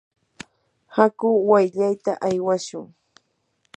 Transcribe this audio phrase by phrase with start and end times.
[1.03, 2.85] aku wayllayta aywashun.